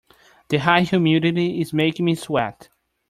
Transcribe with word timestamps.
The 0.47 0.57
high 0.57 0.81
humidity 0.81 1.61
is 1.61 1.73
making 1.73 2.05
me 2.05 2.15
sweat. 2.15 2.69